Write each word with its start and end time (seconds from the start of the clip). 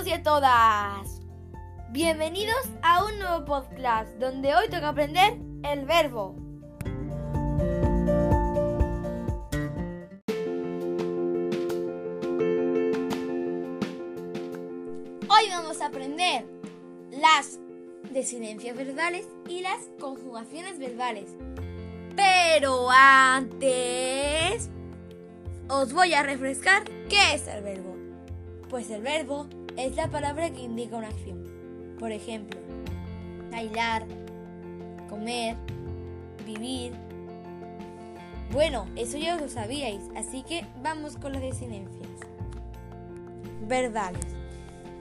todos 0.00 0.06
y 0.06 0.12
a 0.12 0.22
todas. 0.22 1.20
Bienvenidos 1.90 2.56
a 2.82 3.04
un 3.04 3.18
nuevo 3.18 3.44
podcast 3.44 4.08
donde 4.18 4.54
hoy 4.54 4.68
toca 4.68 4.88
aprender 4.88 5.36
el 5.62 5.84
verbo. 5.84 6.36
Hoy 15.28 15.50
vamos 15.50 15.80
a 15.82 15.86
aprender 15.86 16.46
las 17.10 17.58
desinencias 18.10 18.76
verbales 18.76 19.26
y 19.48 19.60
las 19.60 19.80
conjugaciones 19.98 20.78
verbales. 20.78 21.30
Pero 22.16 22.88
antes 22.90 24.70
os 25.68 25.92
voy 25.92 26.14
a 26.14 26.22
refrescar 26.22 26.84
qué 27.08 27.34
es 27.34 27.46
el 27.48 27.62
verbo. 27.62 27.96
Pues 28.70 28.88
el 28.90 29.02
verbo 29.02 29.48
es 29.84 29.96
la 29.96 30.08
palabra 30.08 30.50
que 30.50 30.62
indica 30.62 30.96
una 30.96 31.08
acción. 31.08 31.44
Por 31.98 32.12
ejemplo, 32.12 32.60
bailar, 33.50 34.06
comer, 35.08 35.56
vivir. 36.46 36.92
Bueno, 38.52 38.86
eso 38.96 39.16
ya 39.18 39.36
lo 39.36 39.48
sabíais, 39.48 40.02
así 40.16 40.42
que 40.42 40.66
vamos 40.82 41.16
con 41.16 41.32
las 41.32 41.42
desinencias. 41.42 42.08
Verbales. 43.66 44.26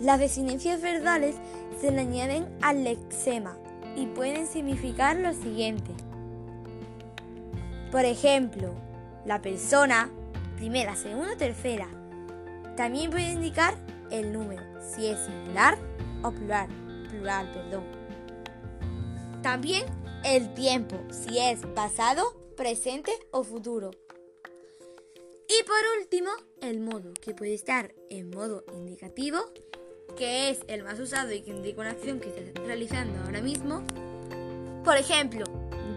Las 0.00 0.18
desinencias 0.18 0.80
verbales 0.80 1.36
se 1.80 1.90
le 1.90 2.00
añaden 2.00 2.46
al 2.60 2.84
lexema 2.84 3.56
y 3.96 4.06
pueden 4.06 4.46
significar 4.46 5.16
lo 5.16 5.32
siguiente. 5.32 5.92
Por 7.90 8.04
ejemplo, 8.04 8.72
la 9.26 9.42
persona, 9.42 10.10
primera, 10.56 10.96
segunda, 10.96 11.36
tercera. 11.36 11.88
También 12.76 13.10
puede 13.10 13.32
indicar 13.32 13.74
el 14.10 14.32
número, 14.32 14.62
si 14.82 15.06
es 15.06 15.18
singular 15.20 15.78
o 16.22 16.30
plural, 16.30 16.68
plural, 17.08 17.50
perdón. 17.52 17.84
También 19.42 19.84
el 20.24 20.52
tiempo, 20.54 20.96
si 21.10 21.38
es 21.38 21.60
pasado, 21.74 22.22
presente 22.56 23.12
o 23.30 23.42
futuro. 23.44 23.90
Y 25.48 25.64
por 25.64 26.00
último, 26.00 26.30
el 26.60 26.80
modo, 26.80 27.12
que 27.20 27.34
puede 27.34 27.54
estar 27.54 27.92
en 28.08 28.30
modo 28.30 28.64
indicativo, 28.72 29.38
que 30.16 30.50
es 30.50 30.60
el 30.68 30.84
más 30.84 30.98
usado 31.00 31.32
y 31.32 31.42
que 31.42 31.50
indica 31.50 31.80
una 31.80 31.90
acción 31.90 32.20
que 32.20 32.28
estás 32.28 32.64
realizando 32.64 33.18
ahora 33.24 33.40
mismo. 33.40 33.82
Por 34.84 34.96
ejemplo, 34.96 35.44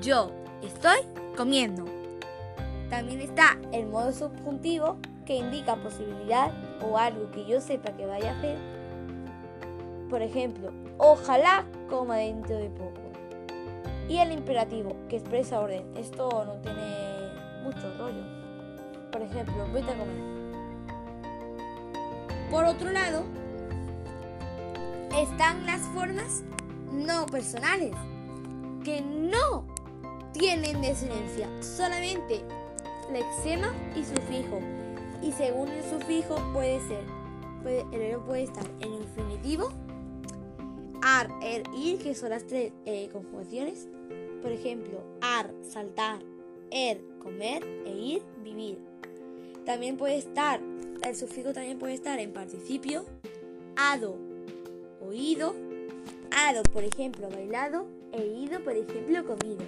yo 0.02 0.32
estoy 0.62 1.00
comiendo. 1.38 1.86
También 2.90 3.22
está 3.22 3.60
el 3.72 3.88
modo 3.88 4.12
subjuntivo 4.12 5.00
que 5.26 5.36
indica 5.36 5.76
posibilidad 5.76 6.52
o 6.84 6.98
algo 6.98 7.32
que 7.32 7.46
yo 7.46 7.62
sepa 7.62 7.96
que 7.96 8.06
vaya 8.06 8.32
a 8.32 8.38
hacer. 8.38 8.75
Por 10.10 10.22
ejemplo, 10.22 10.72
ojalá 10.98 11.66
coma 11.90 12.18
dentro 12.18 12.58
de 12.58 12.70
poco. 12.70 13.02
Y 14.08 14.18
el 14.18 14.32
imperativo 14.32 14.96
que 15.10 15.18
expresa 15.18 15.60
orden. 15.60 15.86
Esto 15.98 16.46
no 16.46 16.54
tiene 16.62 16.82
mucho 17.64 17.92
rollo. 17.98 18.24
Por 19.12 19.22
ejemplo, 19.22 19.66
vete 19.74 19.92
a 19.92 19.98
comer. 19.98 20.36
Por 22.52 22.66
otro 22.66 22.92
lado, 22.92 23.24
están 25.18 25.66
las 25.66 25.82
formas 25.94 26.44
no 26.92 27.26
personales, 27.26 27.94
que 28.84 29.02
no 29.02 29.66
tienen 30.32 30.82
desinencia, 30.82 31.50
solamente 31.62 32.44
lexema 33.12 33.74
y 33.96 34.04
sufijo. 34.04 34.60
Y 35.22 35.32
según 35.32 35.70
el 35.70 35.84
sufijo 35.84 36.36
puede 36.54 36.80
ser, 36.88 37.04
el 37.66 38.00
verbo 38.00 38.26
puede 38.26 38.44
estar 38.44 38.66
en 38.80 38.94
infinitivo, 38.94 39.35
ar, 41.06 41.30
er, 41.44 41.62
ir, 41.78 42.00
que 42.00 42.16
son 42.16 42.32
las 42.32 42.48
tres 42.48 42.74
eh, 42.86 43.10
conjugaciones. 43.14 43.88
Por 44.42 44.52
ejemplo, 44.52 45.04
ar, 45.22 45.54
saltar, 45.62 46.20
er, 46.72 47.00
comer 47.20 47.64
e 47.86 47.92
ir, 47.92 48.22
vivir. 48.44 48.80
También 49.66 49.98
puede 49.98 50.18
estar, 50.18 50.60
el 51.04 51.16
sufijo 51.16 51.54
también 51.54 51.78
puede 51.78 51.94
estar 51.94 52.20
en 52.20 52.34
participio, 52.34 53.06
ado, 53.76 54.18
oído, 55.00 55.54
ado, 56.32 56.64
por 56.64 56.84
ejemplo, 56.84 57.30
bailado, 57.30 57.86
e 58.12 58.26
ido, 58.26 58.64
por 58.64 58.74
ejemplo, 58.74 59.26
comido. 59.26 59.64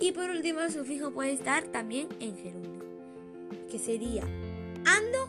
Y 0.00 0.10
por 0.10 0.28
último, 0.28 0.58
el 0.60 0.72
sufijo 0.72 1.12
puede 1.12 1.32
estar 1.32 1.62
también 1.68 2.08
en 2.18 2.36
gerundio, 2.36 2.82
que 3.70 3.78
sería 3.78 4.24
ando 4.84 5.28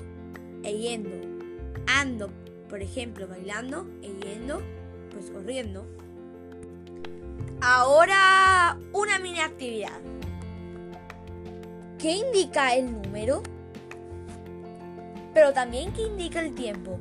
e 0.63 0.75
yendo. 0.75 1.35
Ando, 1.85 2.31
por 2.67 2.81
ejemplo, 2.81 3.28
bailando 3.28 3.88
e 4.01 4.07
yendo, 4.07 4.59
pues 5.15 5.31
corriendo. 5.31 5.85
Ahora, 7.61 8.77
una 8.91 9.17
mini 9.17 9.39
actividad. 9.39 9.99
¿Qué 11.97 12.11
indica 12.11 12.75
el 12.75 13.01
número? 13.01 13.41
Pero 15.33 15.53
también 15.53 15.93
qué 15.93 16.03
indica 16.03 16.41
el 16.41 16.53
tiempo. 16.53 16.99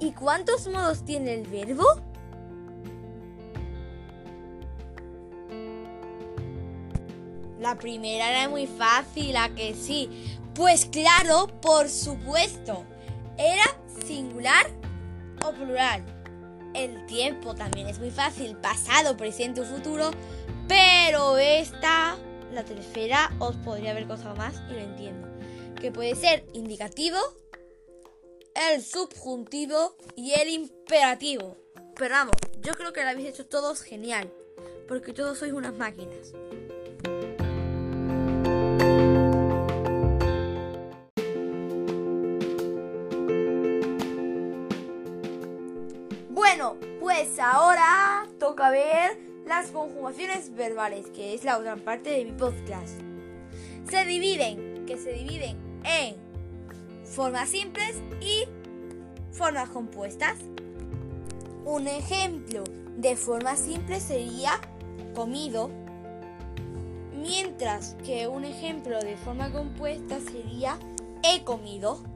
¿Y 0.00 0.12
cuántos 0.12 0.66
modos 0.66 1.04
tiene 1.04 1.34
el 1.34 1.46
verbo? 1.46 1.84
La 7.60 7.76
primera 7.76 8.30
era 8.30 8.48
muy 8.48 8.66
fácil, 8.66 9.36
¿a 9.36 9.50
que 9.50 9.74
sí? 9.74 10.38
Pues 10.54 10.86
claro, 10.86 11.48
por 11.60 11.90
supuesto. 11.90 12.84
Era 13.36 13.64
singular 14.06 14.66
o 15.46 15.52
plural. 15.52 16.02
El 16.74 17.04
tiempo 17.06 17.54
también 17.54 17.88
es 17.88 17.98
muy 17.98 18.10
fácil, 18.10 18.56
pasado, 18.56 19.16
presente 19.16 19.60
o 19.60 19.64
futuro. 19.64 20.10
Pero 20.68 21.38
esta, 21.38 22.16
la 22.52 22.64
tercera, 22.64 23.34
os 23.38 23.56
podría 23.56 23.90
haber 23.90 24.06
costado 24.06 24.36
más 24.36 24.54
y 24.70 24.74
lo 24.74 24.80
entiendo. 24.80 25.28
Que 25.80 25.90
puede 25.90 26.14
ser 26.14 26.44
indicativo, 26.52 27.18
el 28.72 28.82
subjuntivo 28.82 29.96
y 30.16 30.32
el 30.32 30.48
imperativo. 30.48 31.56
Pero 31.96 32.14
vamos, 32.14 32.34
yo 32.60 32.72
creo 32.74 32.92
que 32.92 33.02
lo 33.02 33.10
habéis 33.10 33.28
hecho 33.28 33.46
todos 33.46 33.82
genial. 33.82 34.32
Porque 34.86 35.12
todos 35.12 35.38
sois 35.38 35.52
unas 35.52 35.74
máquinas. 35.74 36.32
Bueno, 46.52 46.74
pues 46.98 47.38
ahora 47.38 48.26
toca 48.40 48.70
ver 48.70 49.16
las 49.46 49.68
conjugaciones 49.68 50.52
verbales, 50.52 51.06
que 51.10 51.32
es 51.32 51.44
la 51.44 51.56
otra 51.56 51.76
parte 51.76 52.10
de 52.10 52.24
mi 52.24 52.32
podcast. 52.32 52.98
Se 53.88 54.04
dividen, 54.04 54.84
que 54.84 54.98
se 54.98 55.12
dividen 55.12 55.56
en 55.84 56.16
formas 57.04 57.50
simples 57.50 58.02
y 58.20 58.46
formas 59.30 59.68
compuestas. 59.68 60.38
Un 61.64 61.86
ejemplo 61.86 62.64
de 62.96 63.14
forma 63.14 63.54
simple 63.54 64.00
sería 64.00 64.60
comido, 65.14 65.70
mientras 67.14 67.94
que 68.04 68.26
un 68.26 68.44
ejemplo 68.44 68.98
de 68.98 69.16
forma 69.18 69.52
compuesta 69.52 70.18
sería 70.18 70.76
he 71.22 71.44
comido. 71.44 72.09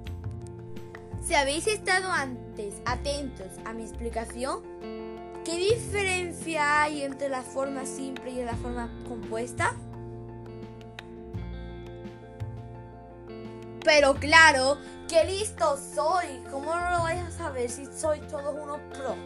Si 1.25 1.33
habéis 1.35 1.67
estado 1.67 2.13
antes 2.13 2.75
atentos 2.85 3.47
a 3.65 3.73
mi 3.73 3.83
explicación, 3.83 4.63
¿qué 5.43 5.57
diferencia 5.57 6.83
hay 6.83 7.01
entre 7.01 7.31
la 7.31 7.43
forma 7.43 7.87
simple 7.87 8.31
y 8.31 8.45
la 8.45 8.55
forma 8.57 8.93
compuesta? 9.09 9.75
Pero 13.83 14.17
claro, 14.17 14.77
qué 15.09 15.25
listo 15.25 15.79
soy. 15.79 16.43
¿Cómo 16.51 16.75
no 16.75 16.91
lo 16.91 17.03
vais 17.05 17.23
a 17.23 17.31
saber 17.31 17.71
si 17.71 17.87
sois 17.87 18.27
todos 18.29 18.55
unos 18.63 18.81
pro? 18.93 19.17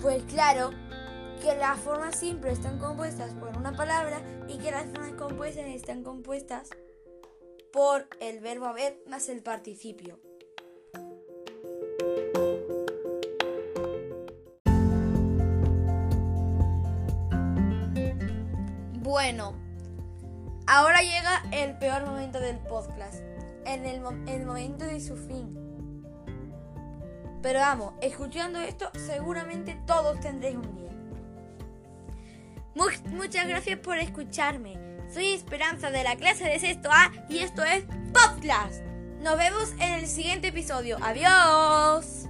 Pues 0.00 0.22
claro, 0.28 0.70
que 1.42 1.56
las 1.56 1.80
formas 1.80 2.14
simples 2.14 2.52
están 2.52 2.78
compuestas 2.78 3.34
por 3.34 3.56
una 3.56 3.72
palabra 3.72 4.22
y 4.46 4.58
que 4.58 4.70
las 4.70 4.86
formas 4.86 5.14
compuestas 5.14 5.66
están 5.66 6.04
compuestas 6.04 6.70
por 7.72 8.06
el 8.20 8.38
verbo 8.38 8.66
haber 8.66 9.02
más 9.08 9.28
el 9.28 9.42
participio. 9.42 10.29
Bueno, 19.10 19.54
ahora 20.68 21.00
llega 21.02 21.42
el 21.50 21.76
peor 21.78 22.06
momento 22.06 22.38
del 22.38 22.58
podcast, 22.58 23.24
en 23.64 23.84
el, 23.84 24.00
mo- 24.00 24.14
el 24.28 24.46
momento 24.46 24.84
de 24.84 25.00
su 25.00 25.16
fin. 25.16 25.52
Pero 27.42 27.58
vamos, 27.58 27.94
escuchando 28.02 28.60
esto, 28.60 28.88
seguramente 28.94 29.76
todos 29.84 30.20
tendréis 30.20 30.54
un 30.58 30.76
día. 30.76 30.92
Mu- 32.76 33.16
muchas 33.16 33.48
gracias 33.48 33.80
por 33.80 33.98
escucharme. 33.98 34.78
Soy 35.12 35.32
Esperanza 35.32 35.90
de 35.90 36.04
la 36.04 36.14
clase 36.14 36.44
de 36.44 36.60
sexto 36.60 36.88
A 36.92 37.10
y 37.28 37.40
esto 37.40 37.64
es 37.64 37.82
Podcast. 38.12 38.80
Nos 39.22 39.36
vemos 39.36 39.72
en 39.80 39.92
el 39.94 40.06
siguiente 40.06 40.46
episodio. 40.48 40.98
Adiós. 41.02 42.28